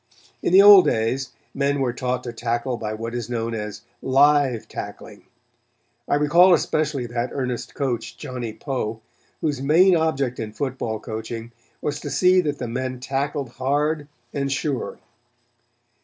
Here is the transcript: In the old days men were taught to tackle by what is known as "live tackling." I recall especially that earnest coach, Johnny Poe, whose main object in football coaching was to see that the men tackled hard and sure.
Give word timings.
In 0.41 0.51
the 0.51 0.63
old 0.63 0.85
days 0.85 1.29
men 1.53 1.79
were 1.79 1.93
taught 1.93 2.23
to 2.23 2.33
tackle 2.33 2.75
by 2.75 2.91
what 2.95 3.13
is 3.13 3.29
known 3.29 3.53
as 3.53 3.83
"live 4.01 4.67
tackling." 4.67 5.27
I 6.07 6.15
recall 6.15 6.55
especially 6.55 7.05
that 7.05 7.29
earnest 7.31 7.75
coach, 7.75 8.17
Johnny 8.17 8.51
Poe, 8.51 8.99
whose 9.41 9.61
main 9.61 9.95
object 9.95 10.39
in 10.39 10.53
football 10.53 10.99
coaching 10.99 11.51
was 11.83 11.99
to 11.99 12.09
see 12.09 12.41
that 12.41 12.57
the 12.57 12.67
men 12.67 12.99
tackled 12.99 13.49
hard 13.49 14.07
and 14.33 14.51
sure. 14.51 14.97